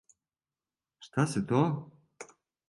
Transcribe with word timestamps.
Шта 1.09 1.27
се 1.35 1.45
то? 1.53 1.61